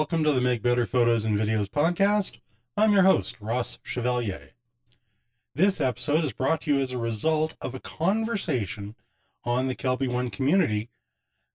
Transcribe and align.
welcome 0.00 0.24
to 0.24 0.32
the 0.32 0.40
Make 0.40 0.62
Better 0.62 0.86
Photos 0.86 1.26
and 1.26 1.38
Videos 1.38 1.68
podcast. 1.68 2.38
I'm 2.74 2.94
your 2.94 3.02
host, 3.02 3.36
Ross 3.38 3.78
Chevalier. 3.82 4.52
This 5.54 5.78
episode 5.78 6.24
is 6.24 6.32
brought 6.32 6.62
to 6.62 6.74
you 6.74 6.80
as 6.80 6.90
a 6.90 6.96
result 6.96 7.54
of 7.60 7.74
a 7.74 7.80
conversation 7.80 8.94
on 9.44 9.66
the 9.66 9.74
KelbyOne 9.74 10.32
community 10.32 10.88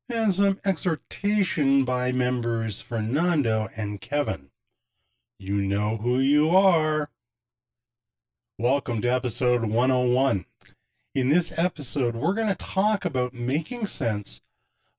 and 0.08 0.32
some 0.32 0.60
exhortation 0.64 1.86
by 1.86 2.12
members 2.12 2.82
Fernando 2.82 3.68
and 3.76 4.00
Kevin. 4.00 4.52
You 5.40 5.56
know 5.56 5.98
who 5.98 6.20
you 6.20 6.52
are. 6.52 7.10
Welcome 8.60 9.02
to 9.02 9.12
episode 9.12 9.64
101. 9.64 10.46
In 11.16 11.30
this 11.30 11.52
episode, 11.58 12.16
we're 12.16 12.36
going 12.36 12.50
to 12.50 12.54
talk 12.54 13.06
about 13.06 13.34
making 13.34 13.88
sense 13.88 14.42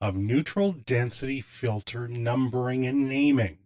of 0.01 0.15
neutral 0.15 0.73
density 0.73 1.41
filter 1.41 2.07
numbering 2.07 2.87
and 2.87 3.09
naming. 3.09 3.59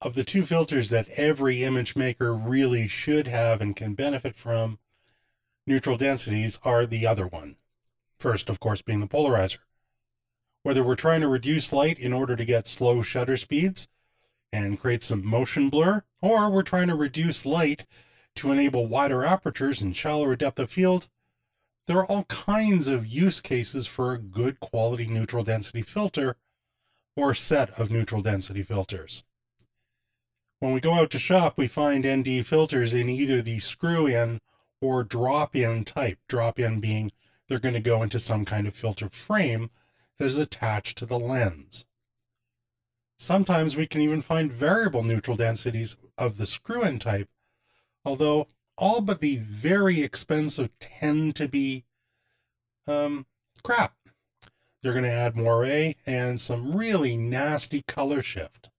Of 0.00 0.14
the 0.14 0.24
two 0.24 0.42
filters 0.42 0.90
that 0.90 1.08
every 1.10 1.62
image 1.62 1.94
maker 1.94 2.34
really 2.34 2.88
should 2.88 3.26
have 3.26 3.60
and 3.60 3.74
can 3.74 3.94
benefit 3.94 4.36
from, 4.36 4.78
neutral 5.66 5.96
densities 5.96 6.58
are 6.64 6.86
the 6.86 7.06
other 7.06 7.26
one. 7.26 7.56
First, 8.18 8.48
of 8.50 8.60
course, 8.60 8.82
being 8.82 9.00
the 9.00 9.06
polarizer. 9.06 9.58
Whether 10.62 10.84
we're 10.84 10.94
trying 10.94 11.22
to 11.22 11.28
reduce 11.28 11.72
light 11.72 11.98
in 11.98 12.12
order 12.12 12.36
to 12.36 12.44
get 12.44 12.68
slow 12.68 13.02
shutter 13.02 13.36
speeds 13.36 13.88
and 14.52 14.78
create 14.78 15.02
some 15.02 15.26
motion 15.26 15.68
blur, 15.68 16.02
or 16.20 16.50
we're 16.50 16.62
trying 16.62 16.88
to 16.88 16.94
reduce 16.94 17.44
light 17.44 17.84
to 18.36 18.52
enable 18.52 18.86
wider 18.86 19.24
apertures 19.24 19.80
and 19.80 19.96
shallower 19.96 20.36
depth 20.36 20.58
of 20.58 20.70
field, 20.70 21.08
there 21.86 21.98
are 21.98 22.06
all 22.06 22.24
kinds 22.24 22.88
of 22.88 23.06
use 23.06 23.40
cases 23.40 23.86
for 23.86 24.12
a 24.12 24.18
good 24.18 24.60
quality 24.60 25.06
neutral 25.06 25.42
density 25.42 25.82
filter 25.82 26.36
or 27.16 27.34
set 27.34 27.70
of 27.78 27.90
neutral 27.90 28.22
density 28.22 28.62
filters. 28.62 29.24
When 30.60 30.72
we 30.72 30.80
go 30.80 30.94
out 30.94 31.10
to 31.10 31.18
shop, 31.18 31.54
we 31.56 31.66
find 31.66 32.06
ND 32.06 32.46
filters 32.46 32.94
in 32.94 33.08
either 33.08 33.42
the 33.42 33.58
screw 33.58 34.06
in 34.06 34.40
or 34.80 35.02
drop 35.02 35.56
in 35.56 35.84
type, 35.84 36.18
drop 36.28 36.58
in 36.58 36.80
being 36.80 37.10
they're 37.48 37.58
going 37.58 37.74
to 37.74 37.80
go 37.80 38.02
into 38.02 38.18
some 38.18 38.44
kind 38.44 38.66
of 38.66 38.74
filter 38.74 39.08
frame 39.08 39.70
that 40.18 40.24
is 40.24 40.38
attached 40.38 40.96
to 40.98 41.06
the 41.06 41.18
lens. 41.18 41.84
Sometimes 43.18 43.76
we 43.76 43.86
can 43.86 44.00
even 44.00 44.22
find 44.22 44.50
variable 44.50 45.02
neutral 45.02 45.36
densities 45.36 45.96
of 46.16 46.38
the 46.38 46.46
screw 46.46 46.82
in 46.82 46.98
type 46.98 47.28
although 48.04 48.48
all 48.76 49.00
but 49.00 49.20
the 49.20 49.36
very 49.36 50.02
expensive 50.02 50.78
tend 50.78 51.36
to 51.36 51.48
be 51.48 51.84
um, 52.86 53.26
crap. 53.62 53.94
They're 54.82 54.92
going 54.92 55.04
to 55.04 55.10
add 55.10 55.36
moire 55.36 55.94
and 56.06 56.40
some 56.40 56.74
really 56.74 57.16
nasty 57.16 57.82
color 57.82 58.22
shift. 58.22 58.70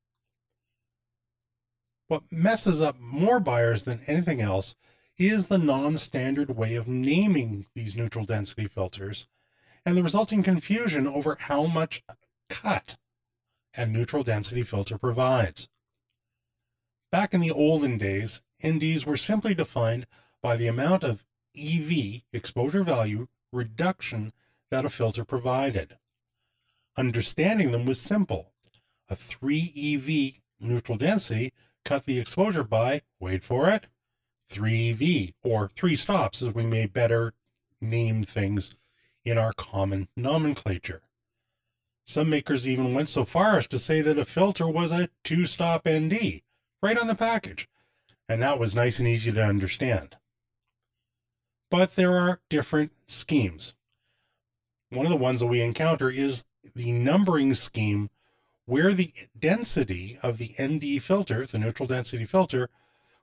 What 2.07 2.23
messes 2.31 2.81
up 2.81 2.99
more 2.99 3.39
buyers 3.39 3.85
than 3.85 4.02
anything 4.05 4.41
else 4.41 4.75
is 5.17 5.45
the 5.45 5.58
non-standard 5.58 6.55
way 6.55 6.75
of 6.75 6.87
naming 6.87 7.67
these 7.75 7.95
neutral 7.95 8.25
density 8.25 8.67
filters 8.67 9.27
and 9.85 9.95
the 9.95 10.03
resulting 10.03 10.43
confusion 10.43 11.08
over 11.08 11.37
how 11.39 11.65
much 11.65 12.03
cut 12.49 12.97
a 13.75 13.85
neutral 13.85 14.23
density 14.23 14.63
filter 14.63 14.97
provides. 14.97 15.69
Back 17.11 17.33
in 17.33 17.41
the 17.41 17.52
olden 17.52 17.97
days, 17.97 18.41
NDs 18.64 19.06
were 19.06 19.17
simply 19.17 19.53
defined 19.53 20.08
by 20.42 20.56
the 20.56 20.67
amount 20.67 21.04
of 21.04 21.26
EV, 21.58 22.21
exposure 22.32 22.83
value, 22.83 23.27
reduction 23.52 24.33
that 24.71 24.86
a 24.86 24.89
filter 24.89 25.26
provided. 25.26 25.98
Understanding 26.98 27.71
them 27.71 27.86
was 27.86 27.99
simple. 27.99 28.54
A 29.10 29.15
3 29.15 29.73
EV 29.76 30.42
neutral 30.67 30.98
density 30.98 31.54
cut 31.83 32.05
the 32.05 32.20
exposure 32.20 32.64
by, 32.64 33.02
wait 33.20 33.43
for 33.43 33.70
it, 33.70 33.87
3 34.49 34.92
EV, 34.92 35.33
or 35.43 35.70
3 35.70 35.95
stops 35.95 36.42
as 36.42 36.54
we 36.54 36.64
may 36.64 36.86
better 36.86 37.33
name 37.82 38.23
things 38.23 38.76
in 39.26 39.37
our 39.37 39.54
common 39.54 40.08
nomenclature. 40.16 41.02
Some 42.05 42.30
makers 42.30 42.67
even 42.67 42.93
went 42.93 43.10
so 43.10 43.23
far 43.23 43.58
as 43.58 43.67
to 43.70 43.80
say 43.80 44.02
that 44.02 44.17
a 44.17 44.26
filter 44.26 44.67
was 44.67 44.92
a 44.92 45.10
two 45.23 45.45
stop 45.45 45.87
ND, 45.87 46.42
right 46.82 46.98
on 46.98 47.08
the 47.08 47.16
package, 47.16 47.67
and 48.28 48.42
that 48.42 48.60
was 48.60 48.76
nice 48.76 49.00
and 49.00 49.08
easy 49.08 49.32
to 49.32 49.44
understand. 49.44 50.17
But 51.70 51.95
there 51.95 52.17
are 52.17 52.39
different 52.50 52.92
schemes. 53.08 53.73
One 54.89 55.06
of 55.06 55.11
the 55.11 55.17
ones 55.17 55.39
that 55.39 55.48
we 55.48 55.61
encounter 55.61 56.10
is 56.10 56.44
the 56.76 56.92
numbering 56.92 57.56
scheme 57.56 58.10
where 58.66 58.94
the 58.94 59.11
density 59.38 60.17
of 60.22 60.38
the 60.38 60.56
ND 60.61 61.02
filter, 61.02 61.45
the 61.45 61.58
neutral 61.58 61.88
density 61.88 62.26
filter, 62.26 62.70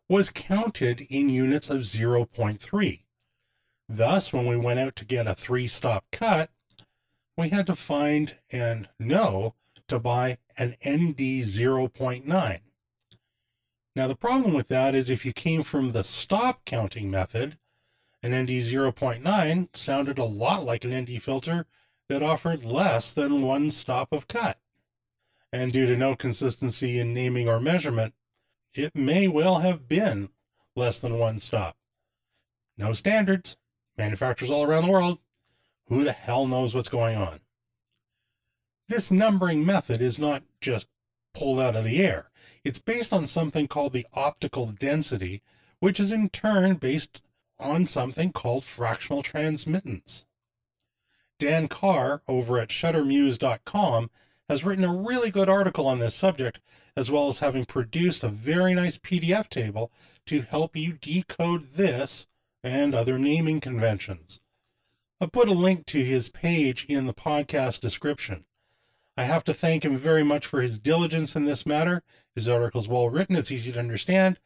was 0.08 0.30
counted 0.30 1.06
in 1.08 1.28
units 1.28 1.70
of 1.70 1.82
0.3. 1.82 3.00
Thus, 3.88 4.32
when 4.32 4.46
we 4.46 4.56
went 4.56 4.80
out 4.80 4.96
to 4.96 5.04
get 5.04 5.26
a 5.26 5.34
three 5.34 5.68
stop 5.68 6.04
cut, 6.10 6.50
we 7.36 7.48
had 7.48 7.66
to 7.68 7.74
find 7.74 8.36
and 8.50 8.88
know 8.98 9.54
to 9.88 9.98
buy 9.98 10.38
an 10.58 10.76
ND 10.86 11.42
0.9. 11.44 12.60
Now, 13.96 14.06
the 14.06 14.14
problem 14.14 14.54
with 14.54 14.68
that 14.68 14.94
is 14.94 15.10
if 15.10 15.26
you 15.26 15.32
came 15.32 15.62
from 15.62 15.88
the 15.88 16.04
stop 16.04 16.64
counting 16.64 17.10
method, 17.10 17.58
an 18.22 18.34
ND 18.34 18.50
0.9 18.50 19.76
sounded 19.76 20.18
a 20.18 20.24
lot 20.24 20.64
like 20.64 20.84
an 20.84 20.94
ND 20.94 21.20
filter 21.20 21.66
that 22.08 22.22
offered 22.22 22.64
less 22.64 23.12
than 23.12 23.42
one 23.42 23.70
stop 23.70 24.12
of 24.12 24.28
cut. 24.28 24.58
And 25.52 25.72
due 25.72 25.86
to 25.86 25.96
no 25.96 26.14
consistency 26.14 26.98
in 26.98 27.12
naming 27.12 27.48
or 27.48 27.58
measurement, 27.58 28.14
it 28.74 28.94
may 28.94 29.26
well 29.26 29.58
have 29.58 29.88
been 29.88 30.30
less 30.76 31.00
than 31.00 31.18
one 31.18 31.40
stop. 31.40 31.76
No 32.76 32.92
standards, 32.92 33.56
manufacturers 33.96 34.50
all 34.50 34.62
around 34.62 34.84
the 34.84 34.92
world. 34.92 35.18
Who 35.88 36.04
the 36.04 36.12
hell 36.12 36.46
knows 36.46 36.74
what's 36.74 36.88
going 36.88 37.16
on? 37.16 37.40
This 38.88 39.10
numbering 39.10 39.66
method 39.66 40.00
is 40.00 40.18
not 40.18 40.42
just 40.60 40.88
pulled 41.40 41.58
out 41.58 41.74
of 41.74 41.84
the 41.84 42.04
air. 42.04 42.30
It's 42.64 42.78
based 42.78 43.14
on 43.14 43.26
something 43.26 43.66
called 43.66 43.94
the 43.94 44.06
optical 44.12 44.66
density, 44.66 45.40
which 45.78 45.98
is 45.98 46.12
in 46.12 46.28
turn 46.28 46.74
based 46.74 47.22
on 47.58 47.86
something 47.86 48.30
called 48.30 48.62
fractional 48.62 49.22
transmittance. 49.22 50.26
Dan 51.38 51.66
Carr 51.66 52.20
over 52.28 52.58
at 52.58 52.68
shuttermuse.com 52.68 54.10
has 54.50 54.64
written 54.64 54.84
a 54.84 54.94
really 54.94 55.30
good 55.30 55.48
article 55.48 55.86
on 55.86 55.98
this 55.98 56.14
subject, 56.14 56.60
as 56.94 57.10
well 57.10 57.28
as 57.28 57.38
having 57.38 57.64
produced 57.64 58.22
a 58.22 58.28
very 58.28 58.74
nice 58.74 58.98
PDF 58.98 59.48
table 59.48 59.90
to 60.26 60.42
help 60.42 60.76
you 60.76 60.92
decode 60.92 61.72
this 61.72 62.26
and 62.62 62.94
other 62.94 63.18
naming 63.18 63.60
conventions. 63.60 64.40
I've 65.22 65.32
put 65.32 65.48
a 65.48 65.52
link 65.52 65.86
to 65.86 66.04
his 66.04 66.28
page 66.28 66.84
in 66.84 67.06
the 67.06 67.14
podcast 67.14 67.80
description. 67.80 68.44
I 69.20 69.24
have 69.24 69.44
to 69.44 69.52
thank 69.52 69.84
him 69.84 69.98
very 69.98 70.22
much 70.22 70.46
for 70.46 70.62
his 70.62 70.78
diligence 70.78 71.36
in 71.36 71.44
this 71.44 71.66
matter. 71.66 72.02
His 72.34 72.48
article 72.48 72.80
is 72.80 72.88
well 72.88 73.10
written, 73.10 73.36
it's 73.36 73.52
easy 73.52 73.70
to 73.70 73.78
understand, 73.78 74.38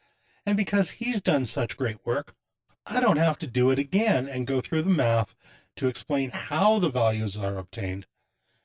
and 0.45 0.57
because 0.57 0.89
he's 0.99 1.21
done 1.21 1.45
such 1.45 1.77
great 1.77 2.05
work, 2.05 2.33
I 2.85 2.99
don't 2.99 3.15
have 3.15 3.39
to 3.39 3.47
do 3.47 3.71
it 3.71 3.79
again 3.79 4.27
and 4.27 4.45
go 4.45 4.59
through 4.59 4.81
the 4.81 4.89
math 4.89 5.33
to 5.77 5.87
explain 5.87 6.31
how 6.31 6.77
the 6.79 6.89
values 6.89 7.37
are 7.37 7.57
obtained, 7.57 8.05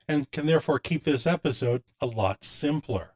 and 0.09 0.29
can 0.33 0.47
therefore 0.47 0.81
keep 0.81 1.05
this 1.05 1.29
episode 1.29 1.85
a 2.01 2.07
lot 2.07 2.43
simpler. 2.43 3.15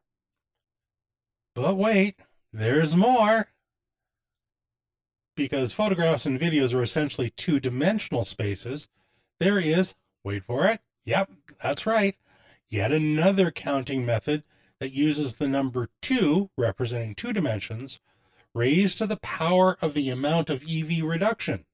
But 1.53 1.75
wait, 1.75 2.15
there's 2.53 2.95
more! 2.95 3.49
Because 5.35 5.73
photographs 5.73 6.25
and 6.25 6.39
videos 6.39 6.73
are 6.73 6.81
essentially 6.81 7.29
two 7.31 7.59
dimensional 7.59 8.23
spaces, 8.23 8.87
there 9.41 9.59
is, 9.59 9.95
wait 10.23 10.45
for 10.45 10.65
it, 10.65 10.79
yep, 11.03 11.29
that's 11.61 11.85
right, 11.85 12.15
yet 12.69 12.91
another 12.91 13.51
counting 13.51 14.05
method 14.05 14.43
that 14.79 14.93
uses 14.93 15.35
the 15.35 15.47
number 15.47 15.89
2, 16.01 16.49
representing 16.57 17.15
two 17.15 17.33
dimensions, 17.33 17.99
raised 18.53 18.97
to 18.97 19.05
the 19.05 19.17
power 19.17 19.77
of 19.81 19.93
the 19.93 20.09
amount 20.09 20.49
of 20.49 20.63
EV 20.69 21.03
reduction. 21.03 21.65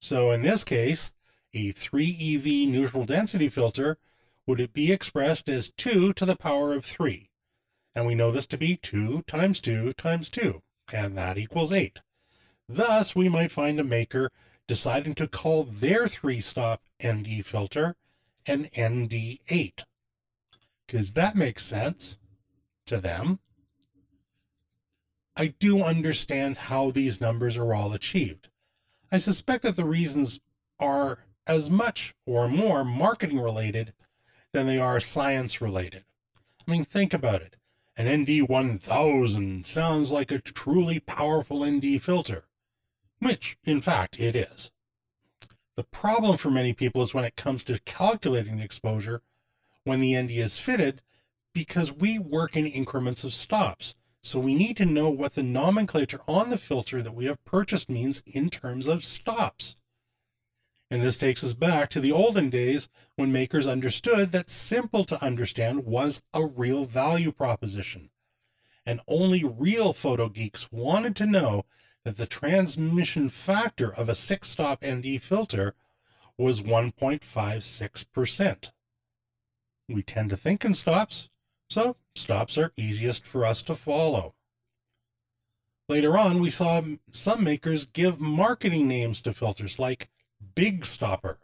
So 0.00 0.30
in 0.30 0.42
this 0.42 0.64
case, 0.64 1.12
a 1.54 1.72
3 1.72 2.36
EV 2.36 2.68
neutral 2.68 3.04
density 3.04 3.48
filter 3.48 3.98
would 4.46 4.60
it 4.60 4.72
be 4.72 4.92
expressed 4.92 5.48
as 5.48 5.70
2 5.70 6.12
to 6.14 6.24
the 6.24 6.36
power 6.36 6.72
of 6.72 6.84
3. 6.84 7.30
And 7.94 8.06
we 8.06 8.14
know 8.14 8.30
this 8.30 8.46
to 8.48 8.58
be 8.58 8.76
2 8.76 9.22
times 9.22 9.60
2 9.60 9.92
times 9.94 10.30
2, 10.30 10.62
and 10.92 11.16
that 11.18 11.38
equals 11.38 11.72
8. 11.72 12.00
Thus, 12.68 13.16
we 13.16 13.28
might 13.28 13.50
find 13.50 13.80
a 13.80 13.84
maker 13.84 14.30
deciding 14.66 15.14
to 15.16 15.26
call 15.26 15.64
their 15.64 16.06
three-stop 16.06 16.82
ND 17.04 17.44
filter 17.44 17.96
an 18.48 18.68
ND8. 18.76 19.84
Because 20.86 21.12
that 21.12 21.36
makes 21.36 21.64
sense 21.64 22.18
to 22.86 22.98
them. 22.98 23.40
I 25.36 25.48
do 25.58 25.82
understand 25.82 26.56
how 26.56 26.90
these 26.90 27.20
numbers 27.20 27.56
are 27.56 27.74
all 27.74 27.92
achieved. 27.92 28.48
I 29.12 29.18
suspect 29.18 29.62
that 29.62 29.76
the 29.76 29.84
reasons 29.84 30.40
are 30.80 31.20
as 31.46 31.70
much 31.70 32.14
or 32.26 32.48
more 32.48 32.84
marketing 32.84 33.40
related 33.40 33.92
than 34.52 34.66
they 34.66 34.78
are 34.78 35.00
science 35.00 35.60
related. 35.60 36.04
I 36.66 36.70
mean, 36.70 36.84
think 36.84 37.14
about 37.14 37.42
it. 37.42 37.56
An 37.96 38.06
ND1000 38.06 39.66
sounds 39.66 40.12
like 40.12 40.30
a 40.30 40.40
truly 40.40 41.00
powerful 41.00 41.64
ND 41.64 42.00
filter, 42.02 42.44
which, 43.18 43.56
in 43.64 43.80
fact, 43.80 44.20
it 44.20 44.36
is. 44.36 44.70
The 45.78 45.84
problem 45.84 46.36
for 46.36 46.50
many 46.50 46.72
people 46.72 47.02
is 47.02 47.14
when 47.14 47.22
it 47.22 47.36
comes 47.36 47.62
to 47.62 47.78
calculating 47.78 48.56
the 48.56 48.64
exposure 48.64 49.22
when 49.84 50.00
the 50.00 50.20
ND 50.20 50.32
is 50.32 50.58
fitted, 50.58 51.02
because 51.54 51.92
we 51.92 52.18
work 52.18 52.56
in 52.56 52.66
increments 52.66 53.22
of 53.22 53.32
stops. 53.32 53.94
So 54.20 54.40
we 54.40 54.56
need 54.56 54.76
to 54.78 54.84
know 54.84 55.08
what 55.08 55.36
the 55.36 55.44
nomenclature 55.44 56.18
on 56.26 56.50
the 56.50 56.58
filter 56.58 57.00
that 57.00 57.14
we 57.14 57.26
have 57.26 57.44
purchased 57.44 57.88
means 57.88 58.24
in 58.26 58.50
terms 58.50 58.88
of 58.88 59.04
stops. 59.04 59.76
And 60.90 61.00
this 61.00 61.16
takes 61.16 61.44
us 61.44 61.54
back 61.54 61.90
to 61.90 62.00
the 62.00 62.10
olden 62.10 62.50
days 62.50 62.88
when 63.14 63.30
makers 63.30 63.68
understood 63.68 64.32
that 64.32 64.50
simple 64.50 65.04
to 65.04 65.24
understand 65.24 65.86
was 65.86 66.22
a 66.34 66.44
real 66.44 66.86
value 66.86 67.30
proposition. 67.30 68.10
And 68.84 69.00
only 69.06 69.44
real 69.44 69.92
photo 69.92 70.28
geeks 70.28 70.72
wanted 70.72 71.14
to 71.14 71.26
know 71.26 71.66
that 72.08 72.16
the 72.16 72.26
transmission 72.26 73.28
factor 73.28 73.92
of 73.92 74.08
a 74.08 74.14
six 74.14 74.48
stop 74.48 74.82
ND 74.82 75.20
filter 75.20 75.74
was 76.38 76.62
1.56%. 76.62 78.72
We 79.90 80.02
tend 80.02 80.30
to 80.30 80.36
think 80.38 80.64
in 80.64 80.72
stops, 80.72 81.28
so 81.68 81.96
stops 82.14 82.56
are 82.56 82.72
easiest 82.78 83.26
for 83.26 83.44
us 83.44 83.62
to 83.64 83.74
follow. 83.74 84.32
Later 85.86 86.16
on, 86.16 86.40
we 86.40 86.48
saw 86.48 86.80
some 87.10 87.44
makers 87.44 87.84
give 87.84 88.18
marketing 88.18 88.88
names 88.88 89.20
to 89.20 89.34
filters 89.34 89.78
like 89.78 90.08
Big 90.54 90.86
Stopper. 90.86 91.40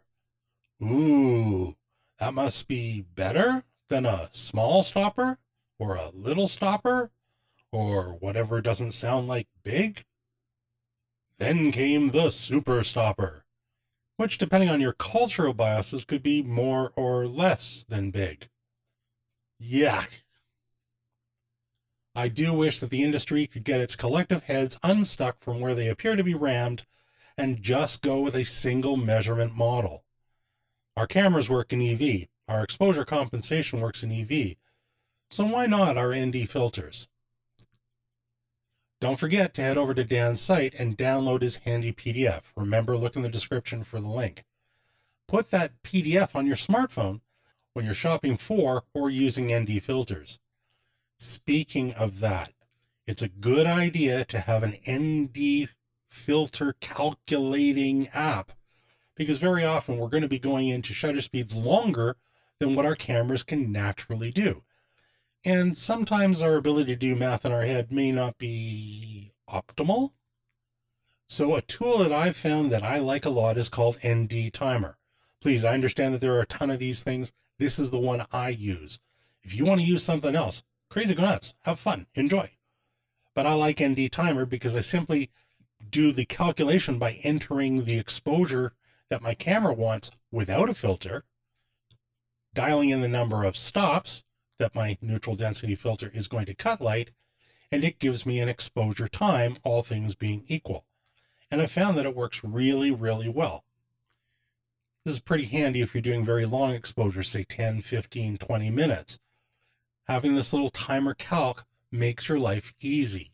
Ooh, 0.81 1.75
that 2.19 2.33
must 2.33 2.67
be 2.67 3.01
better 3.01 3.65
than 3.87 4.07
a 4.07 4.29
small 4.31 4.81
stopper 4.81 5.37
or 5.77 5.93
a 5.93 6.09
little 6.09 6.47
stopper 6.47 7.11
or 7.71 8.13
whatever 8.13 8.61
doesn't 8.61 8.93
sound 8.93 9.27
like 9.27 9.45
big. 9.61 10.05
Then 11.37 11.71
came 11.71 12.11
the 12.11 12.29
Super 12.29 12.81
Stopper, 12.83 13.45
which, 14.17 14.37
depending 14.37 14.69
on 14.69 14.79
your 14.79 14.93
cultural 14.93 15.53
biases, 15.53 16.05
could 16.05 16.23
be 16.23 16.41
more 16.41 16.93
or 16.95 17.27
less 17.27 17.85
than 17.87 18.11
big. 18.11 18.49
Yuck. 19.61 20.21
I 22.15 22.29
do 22.29 22.53
wish 22.53 22.79
that 22.79 22.89
the 22.89 23.03
industry 23.03 23.45
could 23.45 23.65
get 23.65 23.81
its 23.81 23.95
collective 23.95 24.43
heads 24.43 24.79
unstuck 24.81 25.41
from 25.41 25.59
where 25.59 25.75
they 25.75 25.89
appear 25.89 26.15
to 26.15 26.23
be 26.23 26.33
rammed 26.33 26.85
and 27.37 27.61
just 27.61 28.01
go 28.01 28.21
with 28.21 28.35
a 28.35 28.45
single 28.45 28.95
measurement 28.95 29.53
model. 29.53 30.05
Our 30.95 31.07
cameras 31.07 31.49
work 31.49 31.73
in 31.73 31.81
EV, 31.81 32.27
our 32.47 32.63
exposure 32.63 33.03
compensation 33.03 33.81
works 33.81 34.01
in 34.01 34.13
EV, 34.13 34.55
so 35.29 35.45
why 35.45 35.65
not 35.65 35.97
our 35.97 36.15
ND 36.15 36.49
filters? 36.49 37.09
Don't 39.05 39.19
forget 39.19 39.53
to 39.53 39.61
head 39.61 39.77
over 39.77 39.93
to 39.93 40.03
Dan's 40.03 40.41
site 40.41 40.73
and 40.73 40.97
download 40.97 41.43
his 41.43 41.57
handy 41.57 41.93
PDF. 41.93 42.41
Remember, 42.55 42.97
look 42.97 43.15
in 43.15 43.21
the 43.21 43.29
description 43.29 43.83
for 43.83 43.99
the 43.99 44.09
link. 44.09 44.45
Put 45.27 45.51
that 45.51 45.83
PDF 45.83 46.35
on 46.35 46.47
your 46.47 46.55
smartphone 46.55 47.21
when 47.73 47.85
you're 47.85 47.93
shopping 47.93 48.35
for 48.35 48.83
or 48.95 49.11
using 49.11 49.55
ND 49.55 49.83
filters. 49.83 50.39
Speaking 51.19 51.93
of 51.93 52.19
that, 52.21 52.53
it's 53.05 53.21
a 53.21 53.27
good 53.27 53.67
idea 53.67 54.25
to 54.25 54.39
have 54.39 54.63
an 54.63 54.79
ND 54.89 55.69
filter 56.07 56.73
calculating 56.79 58.07
app 58.07 58.53
because 59.15 59.37
very 59.37 59.63
often 59.63 59.97
we're 59.97 60.07
going 60.07 60.23
to 60.23 60.27
be 60.27 60.39
going 60.39 60.69
into 60.69 60.95
shutter 60.95 61.21
speeds 61.21 61.53
longer 61.53 62.15
than 62.57 62.73
what 62.73 62.87
our 62.87 62.95
cameras 62.95 63.43
can 63.43 63.71
naturally 63.71 64.31
do. 64.31 64.63
And 65.47 65.77
sometimes 65.77 66.41
our 66.41 66.55
ability 66.55 66.93
to 66.93 66.95
do 66.95 67.15
math 67.15 67.45
in 67.45 67.51
our 67.51 67.61
head 67.61 67.91
may 67.91 68.11
not 68.11 68.39
be 68.39 69.31
optimal. 69.47 70.13
So, 71.27 71.53
a 71.53 71.61
tool 71.61 71.99
that 71.99 72.11
I've 72.11 72.35
found 72.35 72.71
that 72.71 72.81
I 72.81 72.97
like 72.97 73.25
a 73.25 73.29
lot 73.29 73.55
is 73.55 73.69
called 73.69 73.99
ND 74.03 74.51
Timer. 74.51 74.97
Please, 75.41 75.63
I 75.63 75.73
understand 75.73 76.15
that 76.15 76.21
there 76.21 76.33
are 76.33 76.41
a 76.41 76.47
ton 76.47 76.71
of 76.71 76.79
these 76.79 77.03
things. 77.03 77.31
This 77.59 77.77
is 77.77 77.91
the 77.91 77.99
one 77.99 78.25
I 78.31 78.49
use. 78.49 78.99
If 79.43 79.53
you 79.53 79.65
want 79.65 79.81
to 79.81 79.87
use 79.87 80.03
something 80.03 80.35
else, 80.35 80.63
crazy 80.89 81.13
go 81.13 81.21
nuts, 81.21 81.53
have 81.61 81.79
fun, 81.79 82.07
enjoy. 82.15 82.51
But 83.35 83.45
I 83.45 83.53
like 83.53 83.79
ND 83.79 84.11
Timer 84.11 84.45
because 84.45 84.75
I 84.75 84.81
simply 84.81 85.29
do 85.87 86.11
the 86.11 86.25
calculation 86.25 86.97
by 86.97 87.19
entering 87.21 87.85
the 87.85 87.99
exposure 87.99 88.73
that 89.09 89.21
my 89.21 89.35
camera 89.35 89.73
wants 89.73 90.09
without 90.31 90.69
a 90.69 90.73
filter, 90.73 91.23
dialing 92.55 92.89
in 92.89 93.01
the 93.01 93.07
number 93.07 93.43
of 93.43 93.55
stops 93.55 94.23
that 94.57 94.75
my 94.75 94.97
neutral 95.01 95.35
density 95.35 95.75
filter 95.75 96.11
is 96.13 96.27
going 96.27 96.45
to 96.45 96.53
cut 96.53 96.81
light, 96.81 97.11
and 97.71 97.83
it 97.83 97.99
gives 97.99 98.25
me 98.25 98.39
an 98.39 98.49
exposure 98.49 99.07
time, 99.07 99.57
all 99.63 99.83
things 99.83 100.15
being 100.15 100.45
equal. 100.47 100.85
And 101.51 101.61
I 101.61 101.65
found 101.65 101.97
that 101.97 102.05
it 102.05 102.15
works 102.15 102.43
really, 102.43 102.91
really 102.91 103.29
well. 103.29 103.65
This 105.03 105.15
is 105.15 105.19
pretty 105.19 105.45
handy 105.45 105.81
if 105.81 105.93
you're 105.93 106.01
doing 106.01 106.23
very 106.23 106.45
long 106.45 106.71
exposures, 106.71 107.29
say 107.29 107.43
10, 107.43 107.81
15, 107.81 108.37
20 108.37 108.69
minutes 108.69 109.19
having 110.07 110.35
this 110.35 110.53
little 110.53 110.69
timer 110.69 111.13
calc 111.13 111.65
makes 111.91 112.29
your 112.29 112.39
life 112.39 112.73
easy. 112.79 113.31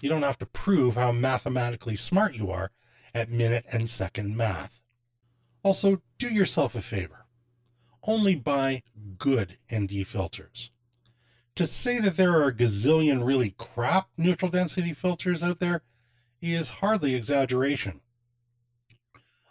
You 0.00 0.08
don't 0.08 0.22
have 0.22 0.38
to 0.38 0.46
prove 0.46 0.94
how 0.94 1.12
mathematically 1.12 1.96
smart 1.96 2.34
you 2.34 2.50
are 2.50 2.70
at 3.14 3.30
minute 3.30 3.64
and 3.72 3.88
second 3.88 4.36
math. 4.36 4.80
Also, 5.62 6.02
do 6.18 6.28
yourself 6.28 6.74
a 6.74 6.80
favor. 6.80 7.21
Only 8.04 8.34
buy 8.34 8.82
good 9.18 9.58
ND 9.72 10.06
filters. 10.06 10.70
To 11.56 11.66
say 11.66 12.00
that 12.00 12.16
there 12.16 12.32
are 12.32 12.48
a 12.48 12.54
gazillion 12.54 13.24
really 13.24 13.54
crap 13.58 14.08
neutral 14.16 14.50
density 14.50 14.92
filters 14.92 15.42
out 15.42 15.58
there 15.58 15.82
is 16.40 16.70
hardly 16.70 17.14
exaggeration. 17.14 18.00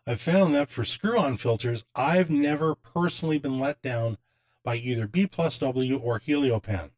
I've 0.07 0.19
found 0.19 0.56
that 0.56 0.71
for 0.71 0.83
screw 0.83 1.19
on 1.19 1.38
filters, 1.38 1.86
I've 1.95 2.30
never 2.30 2.75
personally 2.75 3.38
been 3.38 3.59
let 3.59 3.81
down 3.81 4.18
by 4.63 4.75
either 4.75 5.07
B 5.07 5.27
plus 5.27 5.57
W 5.59 5.97
or 5.97 6.19
Heliopan. 6.19 6.92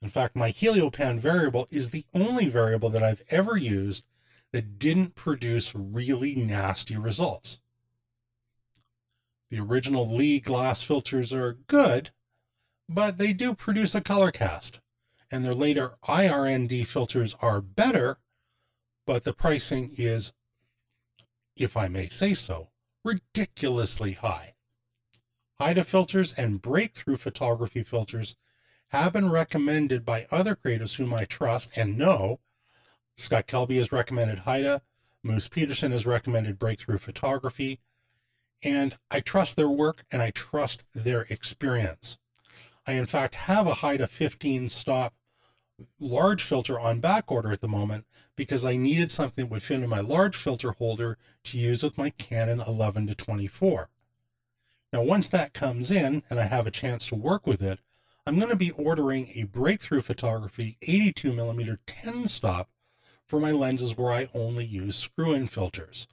In 0.00 0.08
fact, 0.08 0.34
my 0.36 0.50
Heliopan 0.50 1.18
variable 1.18 1.66
is 1.70 1.90
the 1.90 2.06
only 2.14 2.46
variable 2.46 2.88
that 2.90 3.02
I've 3.02 3.24
ever 3.28 3.56
used 3.56 4.04
that 4.52 4.78
didn't 4.78 5.14
produce 5.14 5.74
really 5.74 6.34
nasty 6.34 6.96
results. 6.96 7.60
The 9.50 9.58
original 9.58 10.08
Lee 10.08 10.38
glass 10.38 10.80
filters 10.80 11.32
are 11.32 11.54
good, 11.66 12.10
but 12.88 13.18
they 13.18 13.32
do 13.32 13.52
produce 13.52 13.94
a 13.96 14.00
color 14.00 14.30
cast, 14.30 14.80
and 15.30 15.44
their 15.44 15.54
later 15.54 15.96
IRND 16.08 16.86
filters 16.86 17.34
are 17.40 17.60
better, 17.60 18.18
but 19.06 19.24
the 19.24 19.32
pricing 19.32 19.92
is, 19.98 20.32
if 21.56 21.76
I 21.76 21.88
may 21.88 22.08
say 22.08 22.32
so, 22.32 22.70
ridiculously 23.04 24.12
high. 24.12 24.54
Haida 25.58 25.82
filters 25.84 26.32
and 26.32 26.62
breakthrough 26.62 27.16
photography 27.16 27.82
filters 27.82 28.36
have 28.88 29.12
been 29.12 29.30
recommended 29.30 30.04
by 30.04 30.26
other 30.30 30.54
creatives 30.54 30.96
whom 30.96 31.12
I 31.12 31.24
trust 31.24 31.70
and 31.76 31.98
know. 31.98 32.40
Scott 33.16 33.46
Kelby 33.46 33.78
has 33.78 33.92
recommended 33.92 34.40
Haida, 34.40 34.82
Moose 35.22 35.48
Peterson 35.48 35.92
has 35.92 36.06
recommended 36.06 36.58
breakthrough 36.58 36.98
photography, 36.98 37.80
and 38.62 38.96
I 39.10 39.20
trust 39.20 39.56
their 39.56 39.68
work 39.68 40.04
and 40.10 40.22
I 40.22 40.30
trust 40.30 40.84
their 40.94 41.22
experience. 41.28 42.18
I, 42.86 42.92
in 42.92 43.06
fact, 43.06 43.34
have 43.34 43.66
a 43.66 43.74
Haida 43.74 44.06
15 44.06 44.68
stop 44.68 45.14
large 45.98 46.42
filter 46.42 46.78
on 46.78 47.00
back 47.00 47.30
order 47.30 47.50
at 47.50 47.60
the 47.60 47.68
moment 47.68 48.06
because 48.36 48.64
I 48.64 48.76
needed 48.76 49.10
something 49.10 49.44
that 49.44 49.50
would 49.50 49.62
fit 49.62 49.82
in 49.82 49.88
my 49.88 50.00
large 50.00 50.36
filter 50.36 50.72
holder 50.72 51.18
to 51.44 51.58
use 51.58 51.82
with 51.82 51.98
my 51.98 52.10
Canon 52.10 52.60
11 52.60 53.06
to 53.06 53.14
24. 53.14 53.88
Now, 54.92 55.02
once 55.02 55.28
that 55.28 55.54
comes 55.54 55.92
in 55.92 56.22
and 56.28 56.40
I 56.40 56.44
have 56.44 56.66
a 56.66 56.72
chance 56.72 57.06
to 57.08 57.14
work 57.14 57.46
with 57.46 57.62
it, 57.62 57.78
I'm 58.26 58.36
going 58.36 58.50
to 58.50 58.56
be 58.56 58.72
ordering 58.72 59.30
a 59.34 59.44
Breakthrough 59.44 60.02
Photography 60.02 60.76
82 60.82 61.32
millimeter 61.32 61.78
10 61.86 62.28
stop 62.28 62.68
for 63.26 63.40
my 63.40 63.52
lenses 63.52 63.96
where 63.96 64.12
I 64.12 64.28
only 64.34 64.64
use 64.64 64.96
screw-in 64.96 65.46
filters. 65.46 66.06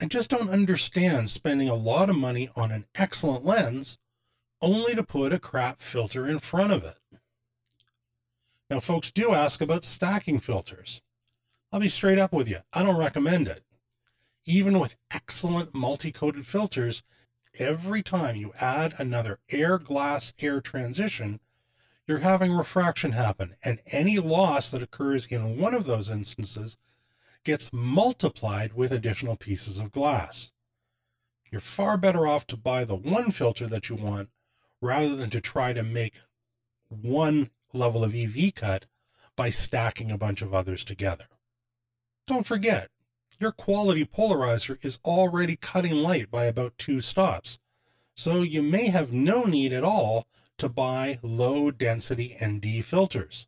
I 0.00 0.06
just 0.06 0.30
don't 0.30 0.50
understand 0.50 1.28
spending 1.28 1.68
a 1.68 1.74
lot 1.74 2.08
of 2.08 2.16
money 2.16 2.48
on 2.54 2.70
an 2.70 2.86
excellent 2.94 3.44
lens 3.44 3.98
only 4.60 4.94
to 4.94 5.02
put 5.02 5.32
a 5.32 5.40
crap 5.40 5.80
filter 5.80 6.26
in 6.26 6.38
front 6.38 6.72
of 6.72 6.84
it. 6.84 6.96
Now, 8.70 8.80
folks 8.80 9.10
do 9.10 9.32
ask 9.32 9.60
about 9.60 9.82
stacking 9.82 10.40
filters. 10.40 11.02
I'll 11.72 11.80
be 11.80 11.88
straight 11.88 12.18
up 12.18 12.32
with 12.32 12.48
you. 12.48 12.58
I 12.72 12.84
don't 12.84 12.98
recommend 12.98 13.48
it. 13.48 13.62
Even 14.44 14.78
with 14.78 14.96
excellent 15.10 15.74
multi-coated 15.74 16.46
filters, 16.46 17.02
every 17.58 18.02
time 18.02 18.36
you 18.36 18.52
add 18.60 18.94
another 18.98 19.40
air 19.50 19.78
glass 19.78 20.32
air 20.38 20.60
transition, 20.60 21.40
you're 22.06 22.18
having 22.18 22.52
refraction 22.52 23.12
happen. 23.12 23.56
And 23.64 23.80
any 23.86 24.18
loss 24.18 24.70
that 24.70 24.82
occurs 24.82 25.26
in 25.26 25.58
one 25.58 25.74
of 25.74 25.84
those 25.84 26.08
instances 26.08 26.76
gets 27.44 27.72
multiplied 27.72 28.74
with 28.74 28.92
additional 28.92 29.36
pieces 29.36 29.78
of 29.78 29.92
glass. 29.92 30.52
You're 31.50 31.60
far 31.60 31.96
better 31.96 32.26
off 32.26 32.46
to 32.48 32.56
buy 32.56 32.84
the 32.84 32.96
one 32.96 33.30
filter 33.30 33.66
that 33.66 33.88
you 33.88 33.96
want 33.96 34.28
rather 34.80 35.16
than 35.16 35.30
to 35.30 35.40
try 35.40 35.72
to 35.72 35.82
make 35.82 36.14
one 36.88 37.50
level 37.72 38.04
of 38.04 38.14
EV 38.14 38.54
cut 38.54 38.86
by 39.36 39.50
stacking 39.50 40.10
a 40.10 40.18
bunch 40.18 40.42
of 40.42 40.52
others 40.52 40.84
together. 40.84 41.26
Don't 42.26 42.46
forget, 42.46 42.90
your 43.38 43.52
quality 43.52 44.04
polarizer 44.04 44.84
is 44.84 44.98
already 45.04 45.56
cutting 45.56 45.94
light 45.94 46.30
by 46.30 46.44
about 46.44 46.76
two 46.76 47.00
stops, 47.00 47.58
so 48.14 48.42
you 48.42 48.62
may 48.62 48.88
have 48.88 49.12
no 49.12 49.44
need 49.44 49.72
at 49.72 49.84
all 49.84 50.26
to 50.58 50.68
buy 50.68 51.18
low 51.22 51.70
density 51.70 52.36
ND 52.44 52.84
filters. 52.84 53.46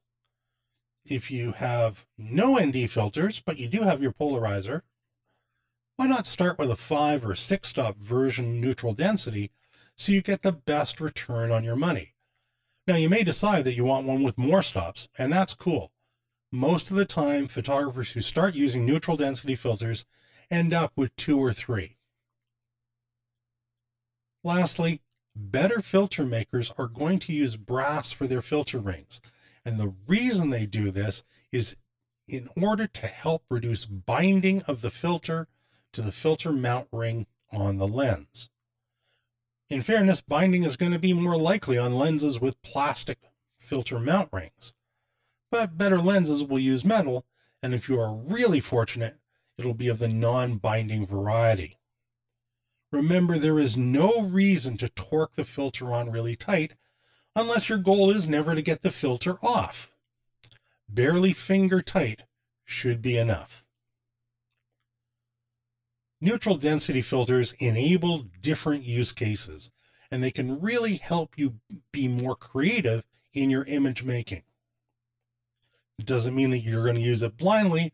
If 1.11 1.29
you 1.29 1.53
have 1.53 2.07
no 2.17 2.57
ND 2.57 2.89
filters, 2.89 3.43
but 3.45 3.59
you 3.59 3.67
do 3.67 3.83
have 3.83 4.01
your 4.01 4.13
polarizer, 4.13 4.83
why 5.97 6.07
not 6.07 6.25
start 6.25 6.57
with 6.57 6.71
a 6.71 6.77
five 6.77 7.25
or 7.25 7.35
six 7.35 7.69
stop 7.69 7.97
version 7.97 8.61
neutral 8.61 8.95
density 8.95 9.51
so 9.97 10.13
you 10.13 10.23
get 10.23 10.43
the 10.43 10.53
best 10.53 11.01
return 11.01 11.51
on 11.51 11.65
your 11.65 11.75
money? 11.75 12.15
Now, 12.87 12.95
you 12.95 13.09
may 13.09 13.25
decide 13.25 13.65
that 13.65 13.75
you 13.75 13.85
want 13.85 14.07
one 14.07 14.23
with 14.23 14.39
more 14.39 14.63
stops, 14.63 15.09
and 15.19 15.33
that's 15.33 15.53
cool. 15.53 15.91
Most 16.53 16.93
of 16.93 16.97
the 16.97 17.05
time, 17.05 17.49
photographers 17.49 18.13
who 18.13 18.21
start 18.21 18.55
using 18.55 18.87
neutral 18.87 19.17
density 19.17 19.57
filters 19.57 20.07
end 20.49 20.73
up 20.73 20.93
with 20.95 21.15
two 21.17 21.41
or 21.41 21.53
three. 21.53 21.97
Lastly, 24.45 25.03
better 25.35 25.81
filter 25.81 26.25
makers 26.25 26.73
are 26.79 26.89
going 26.89 27.19
to 27.19 27.33
use 27.33 27.57
brass 27.57 28.13
for 28.13 28.29
their 28.29 28.43
filter 28.43 28.79
rings. 28.79 29.21
And 29.65 29.79
the 29.79 29.95
reason 30.07 30.51
they 30.51 30.67
do 30.67 30.91
this 30.91 31.23
is 31.53 31.77
in 32.27 32.49
order 32.57 32.87
to 32.87 33.07
help 33.07 33.45
reduce 33.51 33.85
binding 33.85 34.63
of 34.63 34.81
the 34.81 34.91
filter 34.91 35.49
to 35.93 36.03
the 36.03 36.13
filter 36.13 36.53
mount 36.53 36.89
ring 36.93 37.27
on 37.53 37.79
the 37.79 37.89
lens. 37.89 38.51
In 39.69 39.83
fairness, 39.83 40.21
binding 40.21 40.65
is 40.65 40.77
going 40.77 40.93
to 40.93 40.99
be 40.99 41.13
more 41.13 41.37
likely 41.37 41.79
on 41.79 41.95
lenses 41.95 42.41
with 42.41 42.63
plastic 42.63 43.19
filter 43.59 44.01
mount 44.01 44.29
rings. 44.33 44.75
But 45.51 45.77
better 45.77 45.99
lenses 45.99 46.45
will 46.45 46.59
use 46.59 46.85
metal, 46.85 47.25
and 47.63 47.75
if 47.75 47.89
you 47.89 48.01
are 48.01 48.15
really 48.15 48.61
fortunate, 48.61 49.19
it'll 49.59 49.75
be 49.75 49.89
of 49.89 49.99
the 49.99 50.09
non 50.09 50.57
binding 50.57 51.07
variety. 51.07 51.79
Remember, 52.93 53.39
there 53.39 53.59
is 53.59 53.77
no 53.77 54.23
reason 54.23 54.77
to 54.79 54.89
torque 54.89 55.35
the 55.35 55.45
filter 55.45 55.93
on 55.93 56.11
really 56.11 56.35
tight 56.35 56.75
unless 57.35 57.69
your 57.69 57.79
goal 57.79 58.11
is 58.11 58.29
never 58.29 58.55
to 58.55 58.63
get 58.63 58.83
the 58.83 58.91
filter 58.91 59.39
off. 59.43 59.91
Barely 60.89 61.33
finger 61.33 61.83
tight 61.83 62.25
should 62.65 63.01
be 63.01 63.17
enough. 63.17 63.65
Neutral 66.21 66.57
density 66.57 67.01
filters 67.01 67.53
enable 67.53 68.27
different 68.43 68.83
use 68.83 69.13
cases, 69.13 69.71
and 70.11 70.23
they 70.23 70.31
can 70.31 70.61
really 70.61 70.97
help 70.97 71.39
you 71.39 71.55
be 71.93 72.09
more 72.09 72.35
creative 72.35 73.05
in 73.33 73.49
your 73.49 73.65
image 73.65 74.05
making. 74.05 74.43
It 75.99 76.07
doesn't 76.07 76.35
mean 76.35 76.51
that 76.51 76.59
you're 76.59 76.85
going 76.85 76.97
to 76.97 77.01
use 77.01 77.23
it 77.23 77.37
blindly, 77.37 77.93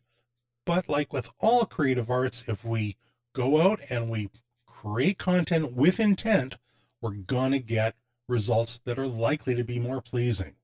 but 0.64 0.88
like 0.88 1.12
with 1.12 1.31
all 1.40 1.66
creative 1.66 2.11
arts, 2.11 2.45
if 2.49 2.64
we 2.64 2.97
go 3.33 3.61
out 3.61 3.81
and 3.90 4.09
we 4.09 4.31
create 4.66 5.19
content 5.19 5.75
with 5.75 6.00
intent, 6.00 6.57
we're 7.00 7.11
going 7.11 7.52
to 7.52 7.59
get 7.59 7.95
results 8.28 8.78
that 8.85 8.99
are 8.99 9.06
likely 9.06 9.54
to 9.54 9.64
be 9.64 9.78
more 9.78 10.00
pleasing. 10.00 10.54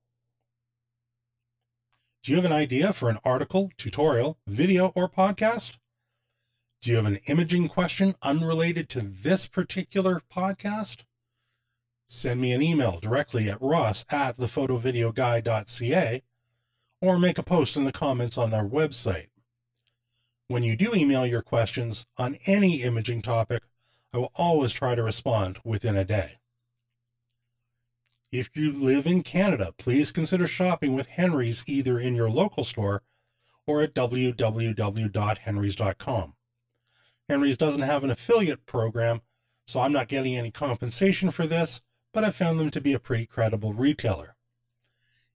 Do 2.23 2.31
you 2.31 2.37
have 2.37 2.45
an 2.45 2.53
idea 2.53 2.93
for 2.93 3.09
an 3.09 3.19
article, 3.25 3.71
tutorial, 3.77 4.37
video, 4.47 4.93
or 4.95 5.09
podcast? 5.09 5.77
Do 6.81 6.89
you 6.89 6.97
have 6.97 7.05
an 7.05 7.19
imaging 7.25 7.69
question 7.69 8.13
unrelated 8.21 8.89
to 8.89 9.01
this 9.01 9.45
particular 9.45 10.21
podcast? 10.33 11.03
Send 12.07 12.41
me 12.41 12.51
an 12.51 12.61
email 12.61 12.99
directly 13.01 13.49
at 13.49 13.61
ross 13.61 14.05
at 14.09 14.37
thephotovideoguy.ca 14.37 16.23
or 17.01 17.19
make 17.19 17.37
a 17.37 17.43
post 17.43 17.75
in 17.75 17.85
the 17.85 17.91
comments 17.91 18.37
on 18.37 18.53
our 18.53 18.65
website. 18.65 19.27
When 20.47 20.63
you 20.63 20.75
do 20.75 20.93
email 20.93 21.25
your 21.25 21.41
questions 21.41 22.05
on 22.17 22.37
any 22.45 22.81
imaging 22.83 23.21
topic, 23.21 23.63
I 24.13 24.17
will 24.17 24.31
always 24.35 24.71
try 24.71 24.95
to 24.95 25.03
respond 25.03 25.59
within 25.63 25.97
a 25.97 26.05
day. 26.05 26.37
If 28.33 28.57
you 28.57 28.71
live 28.71 29.05
in 29.05 29.21
Canada, 29.21 29.75
please 29.77 30.11
consider 30.11 30.47
shopping 30.47 30.95
with 30.95 31.05
Henry's 31.05 31.63
either 31.67 31.99
in 31.99 32.15
your 32.15 32.31
local 32.31 32.63
store 32.63 33.03
or 33.67 33.83
at 33.83 33.93
www.henrys.com. 33.93 36.33
Henry's 37.29 37.57
doesn't 37.57 37.83
have 37.83 38.03
an 38.03 38.09
affiliate 38.09 38.65
program, 38.65 39.21
so 39.67 39.81
I'm 39.81 39.91
not 39.91 40.07
getting 40.07 40.35
any 40.35 40.49
compensation 40.49 41.29
for 41.29 41.45
this, 41.45 41.83
but 42.11 42.23
I 42.23 42.31
found 42.31 42.59
them 42.59 42.71
to 42.71 42.81
be 42.81 42.93
a 42.93 42.99
pretty 42.99 43.27
credible 43.27 43.71
retailer. 43.71 44.35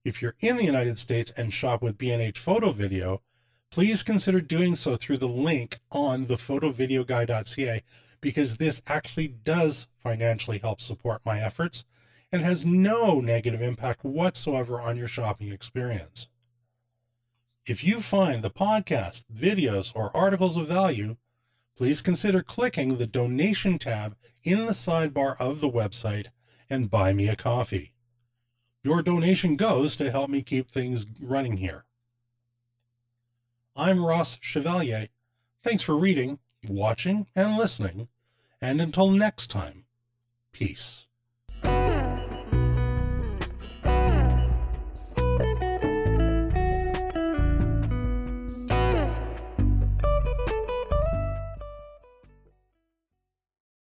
If 0.05 0.21
you're 0.21 0.35
in 0.40 0.57
the 0.57 0.64
United 0.64 0.99
States 0.99 1.31
and 1.37 1.55
shop 1.55 1.81
with 1.81 1.99
B&H 1.99 2.40
Photo 2.40 2.73
Video, 2.73 3.23
please 3.71 4.02
consider 4.02 4.40
doing 4.40 4.75
so 4.75 4.97
through 4.97 5.19
the 5.19 5.28
link 5.28 5.78
on 5.93 6.25
the 6.25 6.35
photovideoguy.ca 6.35 7.85
because 8.21 8.57
this 8.57 8.83
actually 8.88 9.28
does 9.28 9.87
financially 10.02 10.59
help 10.59 10.81
support 10.81 11.21
my 11.25 11.38
efforts 11.38 11.85
and 12.30 12.42
has 12.42 12.64
no 12.64 13.20
negative 13.20 13.62
impact 13.62 14.04
whatsoever 14.04 14.80
on 14.80 14.97
your 14.97 15.08
shopping 15.08 15.52
experience. 15.52 16.28
If 17.66 17.85
you 17.85 18.00
find 18.00 18.42
the 18.42 18.50
podcast, 18.50 19.25
videos, 19.35 19.92
or 19.94 20.16
articles 20.16 20.56
of 20.56 20.68
value, 20.68 21.16
please 21.76 22.00
consider 22.00 22.42
clicking 22.42 22.97
the 22.97 23.06
donation 23.06 23.78
tab 23.78 24.16
in 24.42 24.66
the 24.66 24.73
sidebar 24.73 25.37
of 25.38 25.61
the 25.61 25.70
website 25.70 26.28
and 26.70 26.90
buy 26.90 27.12
me 27.12 27.28
a 27.28 27.37
coffee. 27.37 27.92
Your 28.82 29.02
donation 29.02 29.56
goes 29.56 29.97
to 29.97 30.11
help 30.11 30.30
me 30.30 30.42
keep 30.42 30.68
things 30.68 31.06
running 31.20 31.58
here. 31.58 31.85
I'm 33.76 34.04
Ross 34.04 34.38
Chevalier. 34.40 35.08
Thanks 35.62 35.82
for 35.82 35.97
reading 35.97 36.38
watching, 36.66 37.26
and 37.35 37.56
listening. 37.56 38.08
And 38.61 38.80
until 38.80 39.11
next 39.11 39.49
time, 39.49 39.85
peace. 40.52 41.07